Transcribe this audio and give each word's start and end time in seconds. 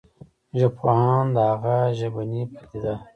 ژبپوهان 0.59 1.25
د 1.35 1.37
هغه 1.49 1.75
ژبنې 1.99 2.41
پديده 2.53 2.93